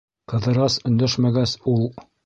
Ҡыҙырас 0.31 0.79
өндәшмәгәс, 0.91 1.57
ул: 1.77 1.89